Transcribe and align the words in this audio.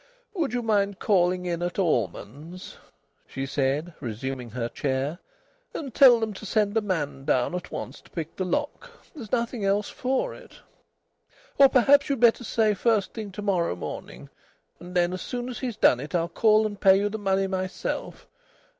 "Would 0.33 0.51
you 0.51 0.63
mind 0.63 0.97
calling 0.97 1.45
in 1.45 1.61
at 1.61 1.77
Allman's," 1.77 2.77
she 3.27 3.45
said, 3.45 3.93
resuming 3.99 4.49
her 4.49 4.67
chair, 4.67 5.19
"and 5.75 5.93
tell 5.93 6.19
them 6.19 6.33
to 6.33 6.43
send 6.43 6.75
a 6.75 6.81
man 6.81 7.23
down 7.23 7.53
at 7.53 7.69
once 7.71 8.01
to 8.01 8.09
pick 8.09 8.35
the 8.35 8.43
lock? 8.43 8.89
There's 9.13 9.31
nothing 9.31 9.63
else 9.63 9.91
for 9.91 10.33
it. 10.33 10.53
Or 11.59 11.69
perhaps 11.69 12.09
you'd 12.09 12.19
better 12.19 12.43
say 12.43 12.73
first 12.73 13.13
thing 13.13 13.31
to 13.33 13.43
morrow 13.43 13.75
morning. 13.75 14.29
And 14.79 14.95
then 14.95 15.13
as 15.13 15.21
soon 15.21 15.47
as 15.49 15.59
he's 15.59 15.77
done 15.77 15.99
it 15.99 16.15
I'll 16.15 16.27
call 16.29 16.65
and 16.65 16.81
pay 16.81 16.97
you 16.97 17.07
the 17.07 17.19
money 17.19 17.45
myself. 17.45 18.27